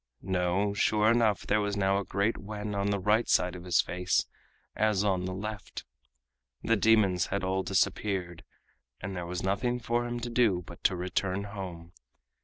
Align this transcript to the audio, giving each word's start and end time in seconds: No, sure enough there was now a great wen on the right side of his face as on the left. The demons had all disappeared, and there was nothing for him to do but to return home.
No, 0.23 0.73
sure 0.73 1.11
enough 1.11 1.45
there 1.45 1.61
was 1.61 1.77
now 1.77 1.99
a 1.99 2.03
great 2.03 2.35
wen 2.35 2.73
on 2.73 2.89
the 2.89 2.97
right 2.97 3.29
side 3.29 3.55
of 3.55 3.65
his 3.65 3.81
face 3.81 4.25
as 4.75 5.03
on 5.03 5.25
the 5.25 5.31
left. 5.35 5.85
The 6.63 6.75
demons 6.75 7.27
had 7.27 7.43
all 7.43 7.61
disappeared, 7.61 8.43
and 8.99 9.15
there 9.15 9.27
was 9.27 9.43
nothing 9.43 9.79
for 9.79 10.07
him 10.07 10.19
to 10.21 10.29
do 10.31 10.63
but 10.65 10.83
to 10.85 10.95
return 10.95 11.43
home. 11.43 11.93